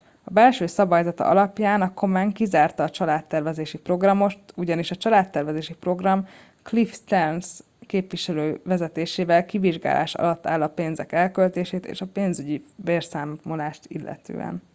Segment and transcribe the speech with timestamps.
[0.23, 6.27] belső szabályzata alapján a komen kizárta a családtervezési programot ugyanis a családtervezési program
[6.63, 7.47] cliff stearns
[7.87, 14.61] képviselő vezetésével kivizsgálás alatt áll a pénzek elköltését és a pénzügyi beszámolást illetően